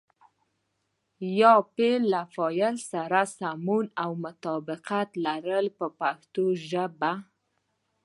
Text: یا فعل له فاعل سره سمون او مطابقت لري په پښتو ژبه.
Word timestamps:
یا 1.39 1.53
فعل 1.73 2.01
له 2.13 2.21
فاعل 2.35 2.75
سره 2.91 3.19
سمون 3.37 3.85
او 4.03 4.11
مطابقت 4.25 5.09
لري 5.25 5.69
په 5.77 5.87
پښتو 5.99 6.45
ژبه. 6.69 7.13